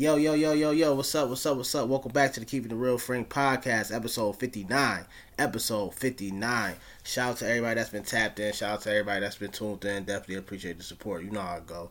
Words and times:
Yo, 0.00 0.16
yo, 0.16 0.32
yo, 0.32 0.54
yo, 0.54 0.70
yo, 0.70 0.94
what's 0.94 1.14
up, 1.14 1.28
what's 1.28 1.44
up, 1.44 1.58
what's 1.58 1.74
up? 1.74 1.86
Welcome 1.86 2.12
back 2.12 2.32
to 2.32 2.40
the 2.40 2.46
Keeping 2.46 2.72
It 2.72 2.74
Real 2.74 2.96
Frank 2.96 3.28
podcast, 3.28 3.94
episode 3.94 4.32
59. 4.32 5.04
Episode 5.38 5.94
59. 5.94 6.74
Shout 7.04 7.30
out 7.32 7.36
to 7.36 7.46
everybody 7.46 7.74
that's 7.74 7.90
been 7.90 8.02
tapped 8.02 8.40
in. 8.40 8.54
Shout 8.54 8.70
out 8.70 8.80
to 8.80 8.90
everybody 8.90 9.20
that's 9.20 9.36
been 9.36 9.50
tuned 9.50 9.84
in. 9.84 10.04
Definitely 10.04 10.36
appreciate 10.36 10.78
the 10.78 10.84
support. 10.84 11.22
You 11.22 11.30
know 11.30 11.42
how 11.42 11.56
I 11.56 11.60
go. 11.60 11.90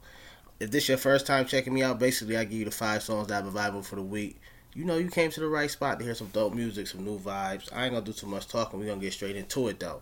If 0.60 0.72
this 0.72 0.90
your 0.90 0.98
first 0.98 1.28
time 1.28 1.46
checking 1.46 1.72
me 1.72 1.84
out, 1.84 2.00
basically 2.00 2.36
I 2.36 2.46
give 2.46 2.58
you 2.58 2.66
the 2.66 2.72
five 2.72 3.04
songs 3.04 3.28
that 3.28 3.38
I've 3.38 3.44
been 3.44 3.54
vibing 3.54 3.86
for 3.86 3.98
the 3.98 4.02
week. 4.02 4.42
You 4.74 4.86
know 4.86 4.98
you 4.98 5.10
came 5.10 5.30
to 5.30 5.40
the 5.40 5.48
right 5.48 5.70
spot 5.70 6.00
to 6.00 6.04
hear 6.04 6.16
some 6.16 6.30
dope 6.30 6.56
music, 6.56 6.88
some 6.88 7.06
new 7.06 7.20
vibes. 7.20 7.72
I 7.72 7.84
ain't 7.84 7.94
gonna 7.94 8.04
do 8.04 8.14
too 8.14 8.26
much 8.26 8.48
talking. 8.48 8.80
We're 8.80 8.88
gonna 8.88 9.02
get 9.02 9.14
straight 9.14 9.36
into 9.36 9.68
it 9.68 9.80
though. 9.80 10.02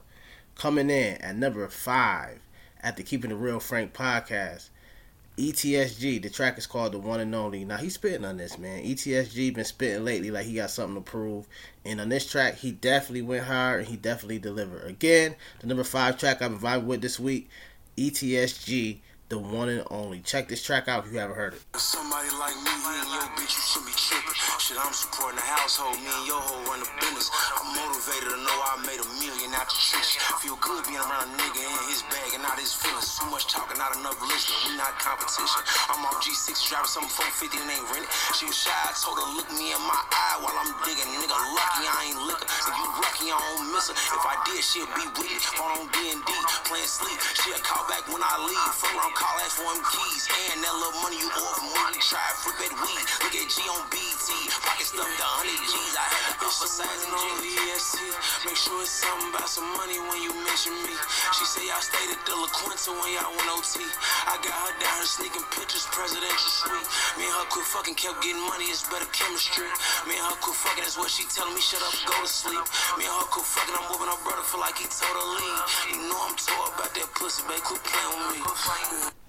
Coming 0.55 0.89
in 0.89 1.17
at 1.17 1.35
number 1.35 1.67
five 1.67 2.39
at 2.81 2.95
the 2.95 3.03
Keeping 3.03 3.31
It 3.31 3.35
Real 3.35 3.59
Frank 3.59 3.93
podcast 3.93 4.69
ETSG, 5.37 6.19
the 6.23 6.31
track 6.31 6.57
is 6.57 6.65
called 6.65 6.93
The 6.93 6.97
One 6.99 7.19
and 7.19 7.33
Only. 7.35 7.63
Now 7.63 7.77
he's 7.77 7.93
spitting 7.93 8.25
on 8.25 8.37
this, 8.37 8.57
man. 8.57 8.83
ETSG 8.83 9.53
been 9.53 9.65
spitting 9.65 10.03
lately 10.03 10.31
like 10.31 10.47
he 10.47 10.55
got 10.55 10.71
something 10.71 10.95
to 10.95 11.01
prove. 11.01 11.45
And 11.85 12.01
on 12.01 12.09
this 12.09 12.29
track, 12.29 12.55
he 12.55 12.71
definitely 12.71 13.21
went 13.21 13.45
hard 13.45 13.81
and 13.81 13.87
he 13.87 13.97
definitely 13.97 14.39
delivered. 14.39 14.83
Again, 14.85 15.35
the 15.59 15.67
number 15.67 15.83
five 15.83 16.17
track 16.17 16.41
I've 16.41 16.59
been 16.59 16.59
vibing 16.59 16.85
with 16.85 17.01
this 17.01 17.19
week, 17.19 17.49
ETSG, 17.97 18.97
The 19.29 19.37
One 19.37 19.69
and 19.69 19.85
Only. 19.91 20.21
Check 20.21 20.47
this 20.47 20.63
track 20.63 20.87
out 20.87 21.05
if 21.05 21.13
you 21.13 21.19
haven't 21.19 21.35
heard 21.35 21.53
it. 21.53 21.61
Somebody 21.77 22.29
like 22.39 22.55
me, 22.55 22.71
your 23.13 23.29
bitch, 23.37 23.53
you 23.53 23.61
should 23.61 23.85
be 23.85 23.93
tripping. 23.93 24.33
Shit, 24.57 24.77
I'm 24.81 24.91
supporting 24.91 25.35
the 25.37 25.43
household, 25.43 25.97
me 26.01 26.09
and 26.17 26.27
your 26.27 26.41
hoe 26.41 26.65
run 26.65 26.79
the 26.79 26.89
business. 26.99 27.29
I'm 27.61 27.77
out 29.57 29.67
the. 29.69 29.77
Feel 30.37 30.57
good 30.61 30.85
being 30.85 31.01
around 31.01 31.25
a 31.25 31.29
nigga 31.33 31.61
in 31.65 31.83
his 31.89 32.05
bag 32.13 32.29
and 32.37 32.45
not 32.45 32.61
his 32.61 32.71
feelings. 32.77 33.17
Too 33.17 33.25
much 33.33 33.49
talking, 33.49 33.77
not 33.81 33.89
enough 33.97 34.17
listening. 34.21 34.69
We 34.69 34.71
not 34.77 34.93
competition. 35.01 35.61
I'm 35.89 36.05
off 36.05 36.21
G6 36.21 36.53
driving 36.69 36.85
something 36.85 37.09
450 37.09 37.57
and 37.57 37.69
ain't 37.73 37.87
rented. 37.89 38.09
She 38.37 38.45
was 38.45 38.53
shy, 38.53 38.69
I 38.69 38.93
told 38.93 39.17
her 39.17 39.27
look 39.33 39.49
me 39.57 39.73
in 39.73 39.81
my 39.81 39.97
eye 40.13 40.37
while 40.45 40.53
I'm 40.61 40.71
digging. 40.85 41.09
Nigga 41.09 41.33
lucky 41.33 41.85
I 41.89 41.99
ain't 42.13 42.21
liquor. 42.29 42.45
If 42.45 42.75
you 42.77 42.87
lucky 43.01 43.27
I 43.33 43.37
don't 43.37 43.73
miss 43.73 43.89
her. 43.89 43.97
If 43.97 44.25
I 44.29 44.35
did, 44.45 44.61
she'll 44.61 44.89
be 44.93 45.05
with 45.17 45.25
me. 45.25 45.41
On 45.57 45.89
D&D, 45.89 46.29
playing 46.69 46.85
sleep. 46.85 47.17
She'll 47.41 47.57
call 47.65 47.81
back 47.89 48.05
when 48.13 48.21
I 48.21 48.33
leave. 48.45 48.71
Fuck 48.77 48.93
around, 48.93 49.17
call 49.17 49.35
ask 49.41 49.57
for 49.57 49.65
them 49.73 49.81
keys. 49.89 50.29
And 50.53 50.61
that 50.61 50.75
little 50.77 51.01
money 51.01 51.17
you 51.17 51.29
owe 51.33 51.53
from 51.57 51.73
money. 51.81 51.97
Try 51.97 52.21
flip 52.45 52.61
that 52.61 52.73
weed. 52.77 53.03
Look 53.25 53.33
at 53.33 53.47
G 53.49 53.57
on 53.73 53.81
BT. 53.89 54.27
Pocket 54.61 54.85
stuffed 54.85 55.17
the 55.17 55.27
100 55.41 55.49
G's. 55.49 55.93
I 55.97 56.05
had 56.05 56.23
to 56.37 56.45
emphasize 56.45 57.01
in 57.03 57.11
GSC. 57.41 57.95
Make 58.45 58.55
sure 58.55 58.81
it's 58.85 58.93
something 58.93 59.33
about 59.33 59.46
some 59.47 59.67
money 59.79 59.95
when 59.95 60.19
you 60.19 60.35
mention 60.43 60.75
me. 60.83 60.91
She 61.31 61.47
say 61.47 61.63
y'all 61.63 61.79
stayed 61.79 62.11
at 62.11 62.19
the 62.27 62.35
La 62.35 62.51
Quinta 62.51 62.91
when 62.91 63.09
y'all 63.15 63.31
went 63.31 63.47
OT. 63.55 63.79
I 64.27 64.35
got 64.43 64.51
her 64.51 64.73
down 64.75 64.95
here 64.99 65.07
sneaking 65.07 65.47
pictures, 65.55 65.87
presidential 65.87 66.51
suite. 66.51 66.87
Me 67.15 67.23
and 67.23 67.35
her 67.39 67.47
quit 67.47 67.63
fucking, 67.63 67.95
kept 67.95 68.19
getting 68.19 68.43
money, 68.43 68.67
it's 68.67 68.83
better 68.91 69.07
chemistry. 69.15 69.71
Me 70.03 70.19
and 70.19 70.27
her 70.27 70.37
quit 70.43 70.59
fucking, 70.59 70.83
that's 70.83 70.99
what 70.99 71.07
she 71.07 71.23
telling 71.31 71.55
me, 71.55 71.63
shut 71.63 71.79
up, 71.79 71.95
go 72.03 72.15
to 72.19 72.27
sleep. 72.27 72.63
Me 72.99 73.07
and 73.07 73.15
her 73.15 73.27
quit 73.31 73.47
fucking, 73.47 73.75
I'm 73.75 73.87
whooping 73.87 74.11
her 74.11 74.21
brother, 74.21 74.43
feel 74.43 74.61
like 74.61 74.77
he 74.77 74.87
told 74.91 75.15
her 75.15 75.27
leave. 75.39 75.63
You 75.95 75.97
know 76.11 76.19
I'm 76.27 76.35
tore 76.35 76.67
about 76.75 76.91
that 76.91 77.09
pussy, 77.15 77.41
babe, 77.47 77.63
quit 77.63 77.81
playing 77.87 78.13
with 78.13 78.35
me. 78.35 78.47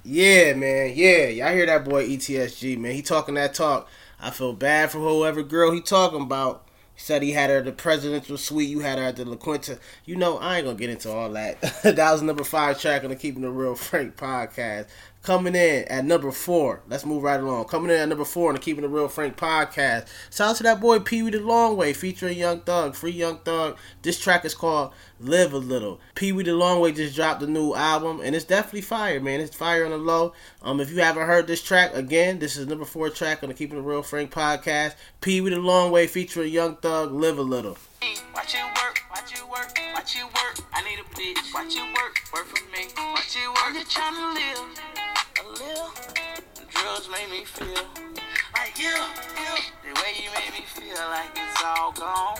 Yeah, 0.04 0.54
man. 0.54 0.92
Yeah, 0.94 1.28
y'all 1.28 1.52
hear 1.52 1.66
that 1.66 1.84
boy 1.84 2.08
ETSG, 2.08 2.78
man. 2.78 2.92
He 2.92 3.02
talking 3.02 3.34
that 3.34 3.54
talk. 3.54 3.88
I 4.20 4.30
feel 4.30 4.52
bad 4.52 4.90
for 4.90 4.98
whoever 4.98 5.42
girl 5.42 5.70
he 5.72 5.80
talking 5.80 6.22
about. 6.22 6.67
Said 7.00 7.22
he 7.22 7.30
had 7.30 7.48
her 7.48 7.58
at 7.58 7.64
the 7.64 7.72
presidential 7.72 8.36
suite. 8.36 8.68
You 8.68 8.80
had 8.80 8.98
her 8.98 9.04
at 9.04 9.16
the 9.16 9.24
La 9.24 9.36
Quinta. 9.36 9.78
You 10.04 10.16
know, 10.16 10.36
I 10.38 10.56
ain't 10.56 10.66
gonna 10.66 10.76
get 10.76 10.90
into 10.90 11.10
all 11.10 11.30
that. 11.30 11.60
that 11.84 12.12
was 12.12 12.22
number 12.22 12.42
five 12.42 12.80
track 12.80 13.04
on 13.04 13.10
the 13.10 13.16
Keeping 13.16 13.44
It 13.44 13.48
Real 13.48 13.76
Frank 13.76 14.16
podcast. 14.16 14.88
Coming 15.22 15.56
in 15.56 15.84
at 15.88 16.04
number 16.06 16.30
four. 16.30 16.80
Let's 16.88 17.04
move 17.04 17.22
right 17.22 17.38
along. 17.40 17.64
Coming 17.66 17.90
in 17.90 17.96
at 17.96 18.08
number 18.08 18.24
four 18.24 18.48
on 18.48 18.54
the 18.54 18.60
Keeping 18.60 18.84
It 18.84 18.88
Real 18.88 19.08
Frank 19.08 19.36
podcast. 19.36 20.06
Shout 20.30 20.50
out 20.50 20.56
to 20.56 20.62
that 20.62 20.80
boy 20.80 21.00
Pee 21.00 21.22
Wee 21.22 21.30
the 21.30 21.40
Long 21.40 21.76
Way 21.76 21.92
featuring 21.92 22.38
Young 22.38 22.60
Thug. 22.60 22.94
Free 22.94 23.10
Young 23.10 23.38
Thug. 23.38 23.76
This 24.00 24.18
track 24.18 24.46
is 24.46 24.54
called 24.54 24.94
Live 25.20 25.52
a 25.52 25.58
Little. 25.58 26.00
Pee 26.14 26.32
Wee 26.32 26.44
the 26.44 26.54
Long 26.54 26.80
Way 26.80 26.92
just 26.92 27.14
dropped 27.14 27.42
a 27.42 27.46
new 27.46 27.74
album 27.74 28.20
and 28.22 28.34
it's 28.34 28.46
definitely 28.46 28.80
fire, 28.80 29.20
man. 29.20 29.40
It's 29.40 29.54
fire 29.54 29.84
on 29.84 29.90
the 29.90 29.98
low. 29.98 30.32
Um, 30.62 30.80
if 30.80 30.90
you 30.90 31.00
haven't 31.02 31.26
heard 31.26 31.46
this 31.46 31.62
track, 31.62 31.94
again, 31.94 32.38
this 32.38 32.56
is 32.56 32.66
number 32.66 32.86
four 32.86 33.10
track 33.10 33.42
on 33.42 33.50
the 33.50 33.54
Keeping 33.54 33.78
It 33.78 33.82
Real 33.82 34.02
Frank 34.02 34.30
podcast. 34.30 34.94
Pee 35.20 35.42
Wee 35.42 35.50
the 35.50 35.58
Long 35.58 35.90
Way 35.90 36.06
featuring 36.06 36.50
Young 36.50 36.76
Thug. 36.76 37.12
Live 37.12 37.36
a 37.36 37.42
Little. 37.42 37.76
Watch 38.34 38.54
it 38.54 38.64
work, 38.64 39.00
watch 39.10 39.32
it 39.32 39.46
work, 39.50 39.78
watch 39.94 40.16
it 40.16 40.24
work. 40.24 40.66
I 40.72 40.82
need 40.82 41.00
a 41.00 41.04
bitch. 41.14 41.52
Watch 41.52 41.74
it 41.76 41.82
work, 41.82 42.20
work 42.32 42.46
for 42.46 42.64
me. 42.70 42.86
Watch 42.96 43.36
it 43.36 43.48
work. 43.48 43.58
I'm 43.66 43.74
just 43.74 43.90
trying 43.90 44.14
to 44.14 44.32
live 44.32 45.07
little. 45.48 45.90
Drugs 46.68 47.08
make 47.10 47.30
me 47.30 47.44
feel 47.44 47.84
like 48.54 48.78
you, 48.78 48.92
you. 48.92 49.54
The 49.84 49.92
way 50.00 50.12
you 50.20 50.30
make 50.34 50.52
me 50.52 50.64
feel 50.66 51.02
like 51.08 51.32
it's 51.34 51.62
all 51.64 51.92
gone. 51.92 52.38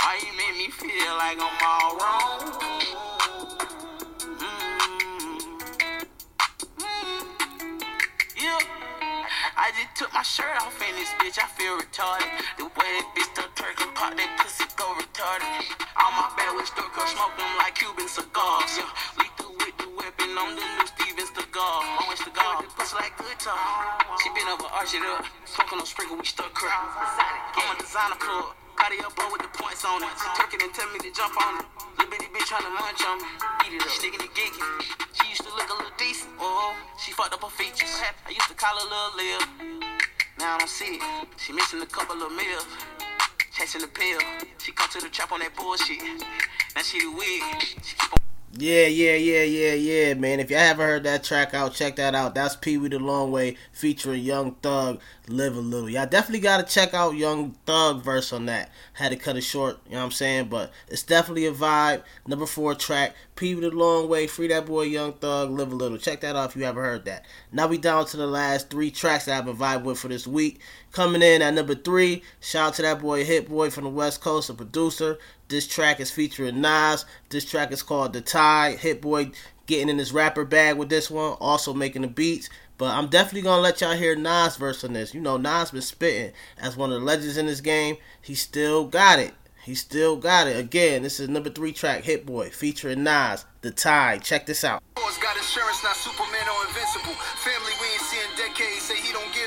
Why 0.00 0.18
you 0.20 0.32
make 0.36 0.56
me 0.56 0.70
feel 0.70 1.14
like 1.16 1.38
I'm 1.38 1.58
all 1.62 1.96
wrong? 1.98 2.40
Mm. 4.40 5.38
Mm. 6.78 7.82
Yeah. 8.36 8.58
I 9.56 9.70
just 9.76 9.94
took 9.96 10.12
my 10.12 10.22
shirt 10.22 10.56
off 10.60 10.80
in 10.82 10.96
this 10.96 11.10
bitch, 11.20 11.38
I 11.38 11.46
feel 11.54 11.78
retarded. 11.78 12.28
The 12.58 12.64
way 12.64 12.88
that 12.98 13.12
bitch 13.14 13.30
stuck 13.34 13.54
turkey 13.54 13.84
pop, 13.94 14.16
that 14.16 14.30
pussy 14.40 14.64
go 14.76 14.94
retarded. 14.94 15.62
On 16.02 16.12
my 16.16 16.32
back 16.36 16.56
with 16.56 16.66
stuck 16.66 16.96
up, 16.98 17.08
smoke 17.08 17.36
them 17.36 17.52
like 17.58 17.71
arch 24.82 24.94
it 24.94 25.02
up. 25.14 25.24
Smoking 25.46 25.78
no 25.78 25.84
sprinkle, 25.84 26.16
we 26.18 26.26
stuck 26.26 26.50
her. 26.58 26.66
I'm 26.66 27.70
a 27.70 27.78
designer 27.78 28.18
plug. 28.18 28.58
Cardi 28.74 28.98
up 28.98 29.14
boy 29.14 29.30
with 29.30 29.42
the 29.42 29.52
points 29.54 29.84
on 29.84 30.02
it. 30.02 30.10
Turkey 30.34 30.58
and 30.58 30.74
tell 30.74 30.90
me 30.90 30.98
to 30.98 31.10
jump 31.14 31.38
on 31.38 31.62
it. 31.62 31.66
Little 31.98 32.10
bitty 32.10 32.26
bitch 32.34 32.50
tryna 32.50 32.74
munch 32.74 32.98
on 33.06 33.22
me. 33.22 33.30
Eat 33.62 33.78
it 33.78 33.82
up. 33.82 33.94
Sticking 33.94 34.18
it 34.18 34.34
geeky. 34.34 34.58
She 35.14 35.30
used 35.30 35.46
to 35.46 35.54
look 35.54 35.70
a 35.70 35.74
little 35.78 35.94
decent. 35.98 36.34
Oh, 36.40 36.74
she 36.98 37.12
fucked 37.12 37.32
up 37.32 37.42
her 37.42 37.50
features. 37.50 37.94
I 38.26 38.30
used 38.30 38.48
to 38.48 38.54
call 38.54 38.74
her 38.74 38.86
Lil 38.90 39.10
Liv. 39.22 39.40
Now 40.40 40.56
I 40.56 40.58
don't 40.58 40.68
see 40.68 40.98
it. 40.98 41.02
She 41.38 41.52
missing 41.52 41.80
a 41.80 41.86
couple 41.86 42.20
of 42.20 42.32
meals. 42.32 42.66
Chasing 43.54 43.82
the 43.82 43.86
pill. 43.86 44.18
She 44.58 44.72
come 44.72 44.90
to 44.90 45.00
the 45.00 45.10
trap 45.10 45.30
on 45.30 45.40
that 45.40 45.54
bullshit. 45.54 46.02
Now 46.74 46.82
she 46.82 46.98
the 46.98 47.12
wig. 47.12 47.42
She 47.62 47.94
keep 47.94 48.10
on 48.10 48.31
Yeah, 48.54 48.84
yeah, 48.86 49.14
yeah, 49.14 49.44
yeah, 49.44 49.72
yeah, 49.72 50.12
man. 50.12 50.38
If 50.38 50.50
you 50.50 50.56
haven't 50.56 50.84
heard 50.84 51.04
that 51.04 51.24
track 51.24 51.54
out, 51.54 51.72
check 51.72 51.96
that 51.96 52.14
out. 52.14 52.34
That's 52.34 52.54
Pee 52.54 52.76
Wee 52.76 52.90
the 52.90 52.98
Long 52.98 53.32
Way 53.32 53.56
featuring 53.72 54.22
Young 54.22 54.56
Thug, 54.56 55.00
Live 55.26 55.56
a 55.56 55.60
Little. 55.60 55.88
Y'all 55.88 56.04
definitely 56.04 56.40
gotta 56.40 56.64
check 56.64 56.92
out 56.92 57.16
Young 57.16 57.52
Thug 57.64 58.02
verse 58.02 58.30
on 58.30 58.44
that. 58.46 58.70
Had 58.92 59.08
to 59.08 59.16
cut 59.16 59.38
it 59.38 59.40
short, 59.40 59.78
you 59.86 59.92
know 59.92 60.00
what 60.00 60.04
I'm 60.04 60.10
saying? 60.10 60.48
But 60.50 60.70
it's 60.88 61.02
definitely 61.02 61.46
a 61.46 61.52
vibe. 61.52 62.02
Number 62.26 62.44
four 62.44 62.74
track, 62.74 63.14
Pee 63.36 63.54
Wee 63.54 63.62
the 63.62 63.70
Long 63.70 64.06
Way, 64.10 64.26
free 64.26 64.48
that 64.48 64.66
boy 64.66 64.82
Young 64.82 65.14
Thug, 65.14 65.50
Live 65.50 65.72
a 65.72 65.74
Little. 65.74 65.96
Check 65.96 66.20
that 66.20 66.36
out 66.36 66.50
if 66.50 66.56
you 66.56 66.64
haven't 66.64 66.82
heard 66.82 67.06
that. 67.06 67.24
Now 67.52 67.68
we 67.68 67.78
down 67.78 68.04
to 68.04 68.18
the 68.18 68.26
last 68.26 68.68
three 68.68 68.90
tracks 68.90 69.24
that 69.24 69.38
I've 69.38 69.46
been 69.46 69.56
vibing 69.56 69.84
with 69.84 69.98
for 69.98 70.08
this 70.08 70.26
week. 70.26 70.60
Coming 70.92 71.22
in 71.22 71.40
at 71.40 71.54
number 71.54 71.74
three, 71.74 72.22
shout 72.38 72.68
out 72.68 72.74
to 72.74 72.82
that 72.82 73.00
boy 73.00 73.24
Hit 73.24 73.48
Boy 73.48 73.70
from 73.70 73.84
the 73.84 73.90
West 73.90 74.20
Coast, 74.20 74.50
a 74.50 74.54
producer. 74.54 75.18
This 75.48 75.66
track 75.66 76.00
is 76.00 76.10
featuring 76.10 76.60
Nas. 76.60 77.06
This 77.30 77.46
track 77.46 77.72
is 77.72 77.82
called 77.82 78.12
The 78.12 78.20
Tide. 78.20 78.78
Hit 78.78 79.00
Boy 79.00 79.30
getting 79.66 79.88
in 79.88 79.96
his 79.96 80.12
rapper 80.12 80.44
bag 80.44 80.76
with 80.76 80.90
this 80.90 81.10
one, 81.10 81.32
also 81.40 81.72
making 81.72 82.02
the 82.02 82.08
beats. 82.08 82.50
But 82.76 82.94
I'm 82.94 83.08
definitely 83.08 83.40
gonna 83.40 83.62
let 83.62 83.80
y'all 83.80 83.94
hear 83.94 84.14
Nas 84.14 84.56
verse 84.56 84.84
on 84.84 84.92
this. 84.92 85.14
You 85.14 85.22
know, 85.22 85.38
Nas 85.38 85.70
been 85.70 85.80
spitting 85.80 86.32
as 86.58 86.76
one 86.76 86.92
of 86.92 87.00
the 87.00 87.06
legends 87.06 87.38
in 87.38 87.46
this 87.46 87.62
game. 87.62 87.96
He 88.20 88.34
still 88.34 88.84
got 88.84 89.18
it. 89.18 89.32
He 89.64 89.74
still 89.74 90.16
got 90.16 90.46
it. 90.46 90.58
Again, 90.58 91.04
this 91.04 91.20
is 91.20 91.30
number 91.30 91.48
three 91.48 91.72
track, 91.72 92.04
Hit 92.04 92.26
Boy, 92.26 92.50
featuring 92.50 93.02
Nas, 93.02 93.46
The 93.62 93.70
Tide. 93.70 94.22
Check 94.22 94.44
this 94.44 94.62
out. 94.62 94.82
Got 95.22 95.36
insurance, 95.36 95.84
not 95.84 95.94
Superman 95.94 96.48
or 96.50 96.66
invincible. 96.66 97.14
Family 97.46 97.72
we 97.78 97.86
ain't 97.94 98.36
decades, 98.36 98.82
say 98.82 98.96
he 98.96 99.12
don't 99.12 99.32
give 99.32 99.41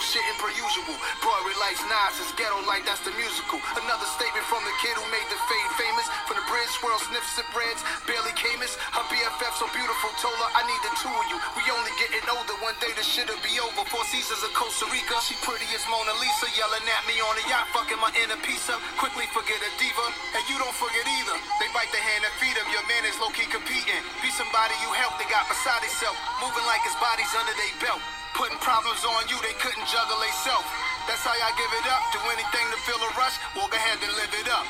is 0.00 0.08
still 0.08 0.20
shitting 0.20 0.38
per 0.40 0.48
usual. 0.56 0.96
Broadway 1.20 1.52
lights, 1.60 1.84
Nas 1.84 2.16
is 2.24 2.32
ghetto 2.36 2.56
like 2.64 2.84
that's 2.88 3.04
the 3.04 3.12
musical. 3.20 3.60
Another 3.76 4.08
statement 4.16 4.44
from 4.48 4.64
the 4.64 4.74
kid 4.80 4.96
who 4.96 5.04
made 5.12 5.28
the 5.28 5.36
fade 5.44 5.72
famous. 5.76 6.06
From 6.24 6.40
the 6.40 6.46
bridge, 6.48 6.72
swirl, 6.80 6.96
sniff, 7.04 7.24
sip 7.36 7.46
breads, 7.52 7.84
barely 8.08 8.32
Camus. 8.32 8.76
Her 8.96 9.04
BFF 9.12 9.52
so 9.60 9.68
beautiful, 9.76 10.10
told 10.20 10.36
her 10.40 10.50
I 10.56 10.64
need 10.64 10.80
the 10.84 10.92
two 11.00 11.12
of 11.12 11.26
you. 11.28 11.38
We 11.56 11.62
only 11.72 11.92
getting 12.00 12.24
older, 12.32 12.56
one 12.64 12.76
day 12.80 12.92
this 12.96 13.08
shit'll 13.08 13.40
be 13.44 13.60
over. 13.60 13.84
Four 13.92 14.04
seasons 14.08 14.40
of 14.40 14.52
Costa 14.56 14.88
Rica, 14.88 15.16
she 15.24 15.36
pretty 15.44 15.68
as 15.76 15.84
Mona 15.92 16.14
Lisa, 16.16 16.48
yelling 16.56 16.84
at 16.88 17.02
me 17.04 17.20
on 17.20 17.36
a 17.36 17.44
yacht, 17.50 17.68
fucking 17.76 18.00
my 18.00 18.12
inner 18.16 18.40
up. 18.40 18.80
Quickly 18.96 19.28
forget 19.36 19.60
a 19.60 19.70
diva, 19.76 20.06
and 20.36 20.42
you 20.48 20.56
don't 20.56 20.76
forget 20.76 21.04
either. 21.04 21.36
They 21.60 21.68
bite 21.76 21.92
the 21.92 22.00
hand 22.00 22.24
and 22.24 22.34
feed 22.40 22.56
him, 22.56 22.68
your 22.72 22.84
man 22.88 23.04
is 23.04 23.16
low 23.20 23.32
key 23.32 23.48
competing. 23.48 24.00
Be 24.24 24.30
somebody 24.32 24.74
you 24.80 24.90
help, 24.96 25.20
they 25.20 25.28
got 25.28 25.48
beside 25.50 25.82
himself, 25.84 26.16
Moving 26.40 26.64
like 26.64 26.84
his 26.86 26.96
body's 26.96 27.32
under 27.36 27.52
their 27.52 27.74
belt. 27.82 28.19
Putting 28.34 28.58
problems 28.62 29.02
on 29.04 29.26
you, 29.28 29.36
they 29.42 29.54
couldn't 29.58 29.86
juggle 29.90 30.18
they 30.20 30.34
self. 30.46 30.64
That's 31.08 31.22
how 31.26 31.34
y'all 31.36 31.56
give 31.58 31.72
it 31.74 31.86
up. 31.90 32.02
Do 32.14 32.20
anything 32.30 32.66
to 32.70 32.78
feel 32.86 33.00
a 33.00 33.10
rush, 33.18 33.36
walk 33.56 33.74
ahead 33.74 33.98
and 34.00 34.12
live 34.14 34.32
it 34.34 34.48
up. 34.50 34.66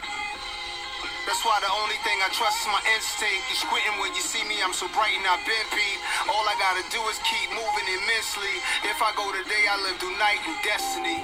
That's 1.28 1.44
why 1.44 1.60
the 1.60 1.70
only 1.70 2.00
thing 2.02 2.16
I 2.24 2.32
trust 2.32 2.64
is 2.64 2.68
my 2.72 2.80
instinct. 2.96 3.44
You 3.52 3.56
squinting 3.60 3.96
when 4.00 4.10
you 4.16 4.24
see 4.24 4.42
me, 4.48 4.58
I'm 4.64 4.72
so 4.72 4.88
bright 4.96 5.14
and 5.14 5.26
I've 5.28 5.44
been 5.44 5.68
beat. 5.70 6.00
All 6.26 6.44
I 6.48 6.56
gotta 6.56 6.84
do 6.90 7.00
is 7.12 7.20
keep 7.22 7.48
moving 7.52 7.86
immensely. 7.86 8.54
If 8.88 8.98
I 8.98 9.12
go 9.14 9.28
today, 9.30 9.64
I 9.68 9.76
live 9.84 9.96
through 10.00 10.16
night 10.16 10.40
and 10.48 10.56
destiny. 10.64 11.18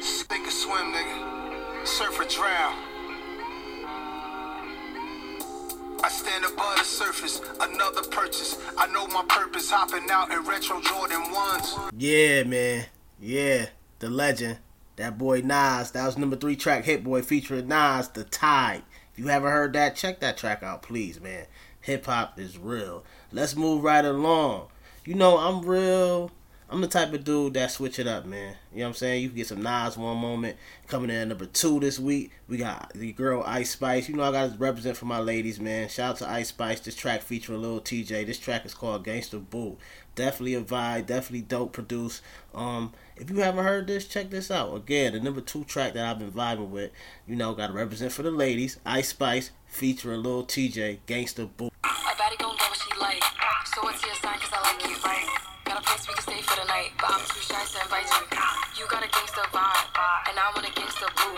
Sink 0.00 0.46
or 0.46 0.54
swim, 0.54 0.94
nigga. 0.94 1.86
Surf 1.86 2.18
or 2.20 2.24
drown. 2.24 2.89
I 6.02 6.08
stand 6.08 6.44
above 6.44 6.78
the 6.78 6.84
surface, 6.84 7.40
another 7.60 8.02
purchase. 8.02 8.58
I 8.78 8.86
know 8.88 9.06
my 9.08 9.24
purpose, 9.28 9.70
hopping 9.70 10.10
out 10.10 10.30
in 10.30 10.44
retro 10.44 10.80
Jordan 10.80 11.22
1s. 11.24 11.90
Yeah, 11.96 12.44
man. 12.44 12.86
Yeah, 13.20 13.66
the 13.98 14.08
legend. 14.08 14.58
That 14.96 15.18
boy 15.18 15.40
Nas. 15.42 15.90
That 15.92 16.06
was 16.06 16.18
number 16.18 16.36
three 16.36 16.56
track, 16.56 16.84
Hit 16.84 17.04
Boy, 17.04 17.22
featuring 17.22 17.68
Nas, 17.68 18.08
The 18.08 18.24
Tide. 18.24 18.82
If 19.12 19.18
you 19.18 19.28
haven't 19.28 19.50
heard 19.50 19.72
that, 19.74 19.96
check 19.96 20.20
that 20.20 20.36
track 20.36 20.62
out, 20.62 20.82
please, 20.82 21.20
man. 21.20 21.46
Hip 21.82 22.06
hop 22.06 22.38
is 22.38 22.58
real. 22.58 23.04
Let's 23.32 23.56
move 23.56 23.82
right 23.82 24.04
along. 24.04 24.68
You 25.04 25.14
know, 25.14 25.38
I'm 25.38 25.62
real. 25.62 26.30
I'm 26.72 26.80
the 26.80 26.86
type 26.86 27.12
of 27.12 27.24
dude 27.24 27.54
that 27.54 27.72
switch 27.72 27.98
it 27.98 28.06
up, 28.06 28.24
man. 28.24 28.54
You 28.72 28.78
know 28.78 28.84
what 28.84 28.88
I'm 28.90 28.94
saying? 28.94 29.22
You 29.22 29.28
can 29.28 29.36
get 29.38 29.48
some 29.48 29.60
Nas 29.60 29.96
one 29.96 30.16
moment. 30.16 30.56
Coming 30.86 31.10
in 31.10 31.16
at 31.16 31.26
number 31.26 31.46
two 31.46 31.80
this 31.80 31.98
week, 31.98 32.30
we 32.46 32.58
got 32.58 32.92
the 32.94 33.12
girl 33.12 33.42
Ice 33.44 33.70
Spice. 33.70 34.08
You 34.08 34.14
know 34.14 34.22
I 34.22 34.30
got 34.30 34.52
to 34.52 34.58
represent 34.58 34.96
for 34.96 35.06
my 35.06 35.18
ladies, 35.18 35.58
man. 35.58 35.88
Shout 35.88 36.10
out 36.10 36.16
to 36.18 36.30
Ice 36.30 36.50
Spice. 36.50 36.78
This 36.78 36.94
track 36.94 37.22
featuring 37.22 37.60
Lil 37.60 37.80
Tjay. 37.80 38.24
This 38.24 38.38
track 38.38 38.64
is 38.64 38.74
called 38.74 39.04
Gangsta 39.04 39.42
Boo. 39.50 39.78
Definitely 40.14 40.54
a 40.54 40.62
vibe. 40.62 41.06
Definitely 41.06 41.40
dope 41.40 41.72
produced. 41.72 42.22
Um, 42.54 42.92
if 43.16 43.28
you 43.30 43.38
haven't 43.38 43.64
heard 43.64 43.88
this, 43.88 44.06
check 44.06 44.30
this 44.30 44.48
out. 44.48 44.72
Again, 44.76 45.14
the 45.14 45.20
number 45.20 45.40
two 45.40 45.64
track 45.64 45.94
that 45.94 46.06
I've 46.06 46.20
been 46.20 46.30
vibing 46.30 46.70
with. 46.70 46.92
You 47.26 47.34
know, 47.34 47.52
got 47.52 47.68
to 47.68 47.72
represent 47.72 48.12
for 48.12 48.22
the 48.22 48.30
ladies. 48.30 48.78
Ice 48.86 49.08
Spice 49.08 49.50
featuring 49.66 50.22
Lil 50.22 50.46
Tjay. 50.46 50.98
Gangsta 51.08 51.48
Boo. 51.56 51.70
A 51.82 51.88
baddie 51.88 52.38
gon' 52.38 52.54
what 52.54 52.76
she 52.76 53.00
like. 53.00 53.24
So 53.74 53.82
your 53.82 54.16
I 54.22 54.62
like 54.62 54.88
you. 54.88 54.96
Got 55.02 55.39
a 55.90 55.98
we 56.06 56.14
can 56.14 56.22
stay 56.22 56.42
for 56.42 56.56
the 56.60 56.66
night. 56.66 56.92
But 56.98 57.10
I'm 57.10 57.24
too 57.26 57.42
shy 57.42 57.58
to 57.58 57.78
invite 57.82 58.06
you. 58.06 58.22
You 58.78 58.84
got 58.86 59.02
a 59.02 59.08
gangsta 59.08 59.42
vibe. 59.50 59.86
And 60.28 60.38
I 60.38 60.46
want 60.54 60.66
a 60.66 60.72
gangsta 60.72 61.06
boo. 61.18 61.34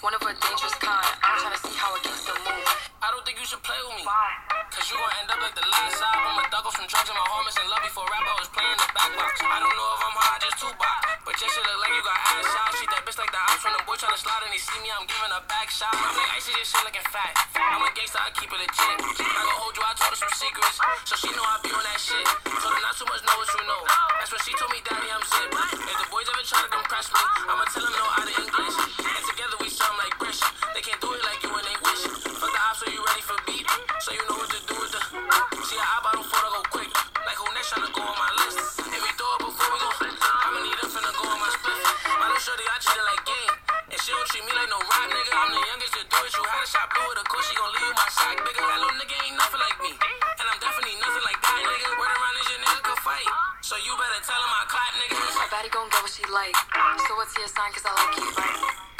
One 0.00 0.14
of 0.14 0.22
a 0.22 0.32
dangerous 0.32 0.74
kind. 0.80 1.06
I'm 1.22 1.38
trying 1.40 1.56
to 1.56 1.60
see 1.60 1.76
how 1.76 1.94
a 1.94 1.98
gangsta 2.00 2.32
move. 2.40 2.68
I 3.02 3.10
don't 3.10 3.24
think 3.26 3.38
you 3.38 3.46
should 3.46 3.62
play 3.62 3.76
with 3.88 3.96
me. 3.98 4.51
Cause 4.82 4.90
you 4.90 4.98
gon' 4.98 5.14
end 5.14 5.30
up 5.30 5.38
like 5.38 5.54
the 5.54 5.62
last 5.62 6.02
album. 6.02 6.42
A 6.42 6.44
thug 6.50 6.66
off 6.66 6.74
from 6.74 6.90
drugs 6.90 7.06
and 7.06 7.14
my 7.14 7.22
homies 7.22 7.54
in 7.54 7.70
love 7.70 7.86
before 7.86 8.02
rap. 8.02 8.26
I 8.26 8.34
was 8.34 8.50
playing 8.50 8.78
the 8.82 8.90
back 8.90 9.14
box. 9.14 9.38
I 9.38 9.62
don't 9.62 9.76
know 9.78 9.88
if 9.94 10.02
I'm 10.02 10.16
hard, 10.18 10.42
just 10.42 10.58
two 10.58 10.74
box. 10.74 10.98
But 11.22 11.38
your 11.38 11.50
shit 11.54 11.62
look 11.70 11.78
like 11.86 11.94
you 11.94 12.02
got 12.02 12.18
ass 12.18 12.50
shot. 12.50 12.66
Treat 12.74 12.90
that 12.90 13.02
bitch 13.06 13.14
like 13.14 13.30
the 13.30 13.42
ops 13.46 13.62
from 13.62 13.78
the 13.78 13.82
boy 13.86 13.94
tryna 13.94 14.18
slide 14.18 14.42
and 14.42 14.50
they 14.50 14.58
see 14.58 14.74
me. 14.82 14.90
I'm 14.90 15.06
giving 15.06 15.30
a 15.30 15.38
back 15.46 15.70
shot. 15.70 15.94
I'm 15.94 16.18
like, 16.18 16.34
icy, 16.34 16.50
this 16.58 16.66
shit 16.66 16.82
looking 16.82 17.06
fat. 17.14 17.30
I'm 17.54 17.78
a 17.78 17.94
gangster, 17.94 18.26
I 18.26 18.34
keep 18.34 18.50
it 18.50 18.58
legit. 18.58 18.98
I 19.22 19.42
gon' 19.46 19.54
hold 19.62 19.78
you, 19.78 19.86
I 19.86 19.94
told 19.94 20.10
her 20.10 20.18
some 20.18 20.34
secrets. 20.34 20.82
So 21.06 21.14
she 21.14 21.30
know 21.30 21.46
I 21.46 21.62
be 21.62 21.70
on 21.70 21.84
that 21.86 22.00
shit. 22.02 22.26
Told 22.42 22.74
her 22.74 22.82
not 22.82 22.98
too 22.98 23.06
much, 23.06 23.22
know 23.22 23.38
what 23.38 23.46
you 23.54 23.62
know. 23.62 23.86
That's 23.86 24.34
when 24.34 24.42
she 24.42 24.50
told 24.58 24.74
me, 24.74 24.82
Daddy, 24.82 25.06
I'm 25.14 25.22
zip. 25.22 25.78
If 25.78 25.94
the 25.94 26.06
boys 26.10 26.26
ever 26.26 26.42
try 26.42 26.58
to 26.58 26.70
come 26.74 26.82
crash 26.90 27.06
me, 27.06 27.22
I'ma 27.22 27.70
tell 27.70 27.86
them 27.86 27.94
no 27.94 28.06
out 28.18 28.26
of 28.26 28.34
English. 28.34 28.76
And 28.98 29.24
together 29.30 29.62
we 29.62 29.70
sound 29.70 29.94
like 30.02 30.18
British. 30.18 30.42
They 30.74 30.82
can't 30.82 30.98
do 30.98 31.14
it 31.14 31.22
like 31.22 31.38
you 31.38 31.54
and 31.54 31.66
they 31.70 31.78
wish. 31.86 32.02
Fuck 32.34 32.50
the 32.50 32.60
ops, 32.66 32.82
so 32.82 32.90
you 32.90 32.98
ready 32.98 33.22
for 33.22 33.38
beat? 33.46 33.62
So 34.02 34.10
you 34.10 34.26
know 34.26 34.31
So 53.72 53.78
you 53.78 53.96
better 53.96 54.20
tell 54.20 54.36
him 54.36 54.52
I 54.52 54.64
clap 54.68 54.92
nigga. 55.00 55.16
A 55.16 55.48
baddie 55.48 55.72
gon' 55.72 55.88
get 55.88 56.02
what 56.02 56.12
she 56.12 56.22
like. 56.30 56.54
So 57.08 57.14
what's 57.16 57.34
your 57.38 57.48
sign? 57.48 57.72
Cause 57.72 57.84
I 57.86 58.04
like 58.04 58.18
you. 58.18 58.30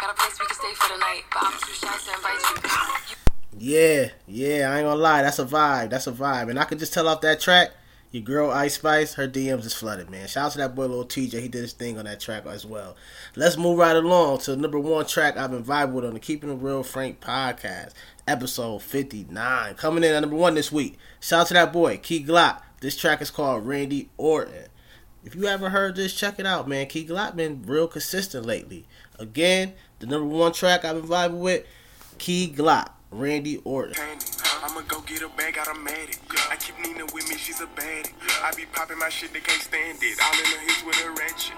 Got 0.00 0.10
a 0.10 0.14
place 0.14 0.40
we 0.40 0.46
can 0.46 0.56
stay 0.56 0.72
for 0.72 0.94
the 0.94 0.98
night. 0.98 1.24
But 1.30 1.44
I'm 1.44 1.52
too 1.60 1.74
shy 1.74 1.92
to 1.92 2.14
invite 2.16 3.60
you. 3.60 3.68
you 3.68 3.74
Yeah, 3.76 4.08
yeah, 4.26 4.72
I 4.72 4.78
ain't 4.78 4.86
gonna 4.86 4.98
lie, 4.98 5.20
that's 5.20 5.38
a 5.38 5.44
vibe. 5.44 5.90
That's 5.90 6.06
a 6.06 6.12
vibe. 6.12 6.48
And 6.48 6.58
I 6.58 6.64
could 6.64 6.78
just 6.78 6.94
tell 6.94 7.06
off 7.06 7.20
that 7.20 7.38
track, 7.38 7.72
your 8.12 8.22
girl 8.22 8.50
Ice 8.50 8.76
Spice, 8.76 9.12
her 9.12 9.28
DMs 9.28 9.66
is 9.66 9.74
flooded, 9.74 10.08
man. 10.08 10.26
Shout 10.26 10.46
out 10.46 10.52
to 10.52 10.58
that 10.58 10.74
boy 10.74 10.86
Lil 10.86 11.04
Tjay, 11.04 11.38
he 11.38 11.48
did 11.48 11.60
his 11.60 11.74
thing 11.74 11.98
on 11.98 12.06
that 12.06 12.20
track 12.20 12.46
as 12.46 12.64
well. 12.64 12.96
Let's 13.36 13.58
move 13.58 13.76
right 13.76 13.94
along 13.94 14.38
to 14.38 14.52
the 14.52 14.56
number 14.56 14.78
one 14.78 15.04
track 15.04 15.36
I've 15.36 15.50
been 15.50 15.64
vibing 15.64 15.92
with 15.92 16.06
on 16.06 16.14
the 16.14 16.18
Keeping 16.18 16.50
It 16.50 16.54
Real 16.54 16.82
Frank 16.82 17.20
podcast, 17.20 17.92
episode 18.26 18.80
59. 18.80 19.74
Coming 19.74 20.02
in 20.02 20.14
at 20.14 20.20
number 20.20 20.36
one 20.36 20.54
this 20.54 20.72
week. 20.72 20.96
Shout 21.20 21.42
out 21.42 21.46
to 21.48 21.54
that 21.54 21.74
boy, 21.74 21.98
Key 21.98 22.24
Glock. 22.24 22.62
This 22.82 22.96
track 22.96 23.22
is 23.22 23.30
called 23.30 23.64
Randy 23.64 24.10
Orton. 24.16 24.64
If 25.24 25.36
you 25.36 25.46
haven't 25.46 25.70
heard 25.70 25.94
this, 25.94 26.12
check 26.12 26.40
it 26.40 26.46
out, 26.46 26.66
man. 26.66 26.88
Key 26.88 27.06
Glock 27.06 27.36
been 27.36 27.62
real 27.64 27.86
consistent 27.86 28.44
lately. 28.44 28.86
Again, 29.20 29.74
the 30.00 30.06
number 30.06 30.26
one 30.26 30.52
track 30.52 30.84
I've 30.84 30.96
been 30.96 31.08
vibing 31.08 31.38
with, 31.38 31.64
Key 32.18 32.52
Glock, 32.52 32.90
Randy 33.12 33.58
Orton. 33.58 33.94
Uh, 33.94 34.66
I'ma 34.66 34.80
go 34.88 35.00
get 35.02 35.22
a 35.22 35.28
bag, 35.28 35.58
automatic. 35.58 36.18
I 36.50 36.56
keep 36.56 36.76
Nina 36.80 37.04
with 37.14 37.30
me, 37.30 37.36
she's 37.36 37.60
a 37.60 37.66
baddie. 37.66 38.10
I 38.42 38.52
be 38.56 38.66
popping 38.66 38.98
my 38.98 39.10
shit, 39.10 39.32
they 39.32 39.38
can't 39.38 39.62
stand 39.62 39.98
it. 40.02 40.18
All 40.20 40.32
in 40.32 40.42
the 40.42 40.58
hits 40.66 40.84
with 40.84 41.06
a 41.06 41.10
ratchet. 41.10 41.38
She 41.38 41.52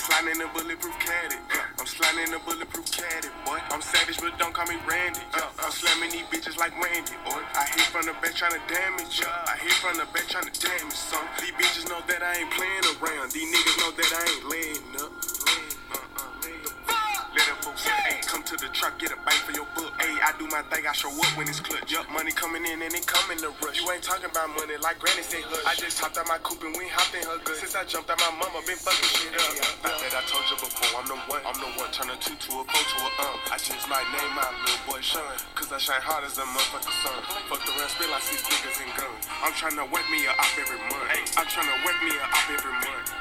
sliding 0.00 0.40
in 0.40 0.40
a 0.40 0.48
bulletproof 0.48 0.96
caddy. 0.98 1.36
I'm 1.78 1.86
sliding 1.86 2.28
in 2.28 2.34
a 2.34 2.40
bulletproof 2.40 2.90
caddy, 2.90 3.28
boy. 3.44 3.60
I'm 3.70 3.82
savage, 3.82 4.18
but 4.20 4.38
don't 4.38 4.54
call 4.54 4.66
me 4.66 4.76
Randy. 4.88 5.20
Uh, 5.34 5.50
I'm 5.60 5.70
slamming 5.70 6.10
these 6.10 6.28
bitches 6.32 6.56
like 6.56 6.72
Randy, 6.80 7.12
boy. 7.24 7.42
I 7.54 7.68
hit 7.68 7.84
from 7.92 8.06
the 8.06 8.14
back 8.24 8.34
trying 8.34 8.56
to 8.56 8.62
damage, 8.72 9.20
I 9.24 9.56
hit 9.60 9.72
from 9.76 9.98
the 9.98 10.06
back 10.12 10.26
trying 10.28 10.48
to 10.48 10.54
damage 10.56 10.96
some. 10.96 11.26
These 11.40 11.52
bitches 11.52 11.88
know 11.88 12.00
that 12.08 12.22
I 12.22 12.40
ain't 12.40 12.50
playing 12.50 12.84
around. 12.96 13.32
These 13.32 13.48
niggas 13.52 13.76
know 13.80 13.90
that 13.92 14.10
I 14.16 14.22
ain't 14.32 14.44
laying 14.48 14.96
up. 15.04 15.29
I 20.60 20.62
think 20.68 20.84
I 20.84 20.92
show 20.92 21.08
up 21.08 21.32
when 21.40 21.48
it's 21.48 21.56
clutch. 21.56 21.88
Yup, 21.88 22.04
money 22.12 22.36
coming 22.36 22.60
in 22.68 22.84
and 22.84 22.92
it 22.92 23.08
come 23.08 23.24
in 23.32 23.40
the 23.40 23.48
rush. 23.64 23.80
You 23.80 23.88
ain't 23.96 24.04
talking 24.04 24.28
about 24.28 24.52
money 24.52 24.76
like 24.76 25.00
granny 25.00 25.24
said 25.24 25.40
hush. 25.48 25.64
I 25.64 25.72
just 25.72 25.96
hopped 25.96 26.20
out 26.20 26.28
my 26.28 26.36
coupe 26.44 26.60
and 26.60 26.76
we 26.76 26.84
hopped 26.92 27.16
in 27.16 27.24
her 27.24 27.40
good. 27.48 27.56
Since 27.64 27.72
I 27.72 27.88
jumped 27.88 28.12
out 28.12 28.20
my 28.20 28.28
mama, 28.36 28.60
been 28.68 28.76
fucking 28.76 29.08
shit 29.08 29.32
up. 29.40 29.88
I 29.88 29.96
bet 29.96 30.12
I 30.12 30.20
told 30.28 30.44
you 30.52 30.60
before, 30.60 31.00
I'm 31.00 31.08
the 31.08 31.16
one. 31.32 31.40
I'm 31.48 31.56
the 31.64 31.70
one, 31.80 31.88
turn 31.96 32.12
a 32.12 32.16
two 32.20 32.36
to 32.36 32.50
a 32.60 32.62
four 32.68 32.84
to 32.84 32.96
a 33.00 33.08
um. 33.24 33.40
I 33.48 33.56
changed 33.56 33.88
my 33.88 34.04
name, 34.12 34.32
my 34.36 34.52
little 34.68 34.84
boy 34.84 35.00
Sean. 35.00 35.32
Cause 35.56 35.72
I 35.72 35.80
shine 35.80 36.04
hard 36.04 36.28
as 36.28 36.36
a 36.36 36.44
motherfucker 36.44 36.92
sun. 37.08 37.16
Fuck 37.48 37.64
the 37.64 37.72
rest, 37.80 37.96
spill 37.96 38.12
like 38.12 38.20
six 38.20 38.44
niggas 38.44 38.84
and 38.84 38.92
guns. 39.00 39.32
I'm 39.40 39.56
trying 39.56 39.80
to 39.80 39.88
wet 39.88 40.04
me 40.12 40.28
a 40.28 40.36
op 40.36 40.52
every 40.60 40.76
month. 40.92 41.08
Hey, 41.08 41.24
I'm 41.40 41.48
trying 41.48 41.72
to 41.72 41.78
wet 41.88 41.96
me 42.04 42.12
a 42.20 42.24
op 42.28 42.46
every 42.52 42.76
month. 42.84 43.19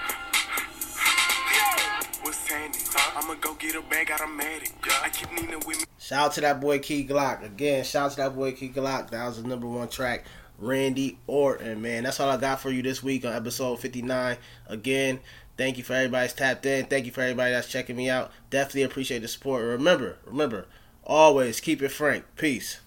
What's? 2.60 2.96
I'ma 3.16 3.36
go 3.36 3.54
get 3.56 3.76
a 3.76 3.82
bag 3.82 4.12
automatic. 4.12 4.74
I 5.02 5.10
keep 5.10 5.32
Nina 5.32 5.58
with 5.60 5.80
me. 5.80 5.86
Shout 5.98 6.26
out 6.26 6.34
to 6.34 6.42
that 6.42 6.60
boy 6.60 6.80
Key 6.80 7.06
Glock. 7.08 7.44
Again, 7.44 7.84
shout 7.84 8.06
out 8.06 8.12
to 8.12 8.18
that 8.18 8.36
boy 8.36 8.52
Key 8.52 8.70
Glock. 8.70 9.10
That 9.12 9.28
was 9.28 9.42
the 9.42 9.48
number 9.48 9.68
one 9.68 9.88
track. 9.88 10.26
Randy 10.58 11.18
Orton, 11.26 11.82
man. 11.82 12.04
That's 12.04 12.20
all 12.20 12.30
I 12.30 12.38
got 12.38 12.60
for 12.60 12.70
you 12.70 12.82
this 12.82 13.02
week 13.02 13.26
on 13.26 13.34
episode 13.34 13.80
59. 13.80 14.38
Again, 14.68 15.20
thank 15.58 15.78
you 15.78 15.84
for 15.84 15.94
everybody's 15.94 16.34
tapped 16.34 16.66
in. 16.66 16.86
Thank 16.86 17.06
you 17.06 17.12
for 17.12 17.22
everybody 17.22 17.52
that's 17.52 17.70
checking 17.70 17.96
me 17.96 18.10
out. 18.10 18.32
Definitely 18.50 18.84
appreciate 18.84 19.20
the 19.20 19.30
support. 19.30 19.64
Remember, 19.64 20.18
remember, 20.26 20.66
always 21.06 21.62
keep 21.62 21.82
it 21.82 21.90
frank. 21.90 22.26
Peace. 22.36 22.78